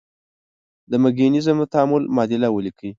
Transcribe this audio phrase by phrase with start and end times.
[0.91, 2.89] د مګنیزیم د تعامل معادله ولیکئ.